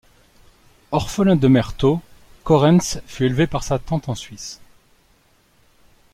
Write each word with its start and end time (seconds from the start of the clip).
Orphelin 0.91 1.35
de 1.35 1.47
mère 1.47 1.75
tôt, 1.75 2.01
Correns 2.43 3.03
fut 3.05 3.25
élevé 3.27 3.45
par 3.45 3.63
sa 3.63 3.77
tante 3.77 4.09
en 4.09 4.15
Suisse. 4.15 4.59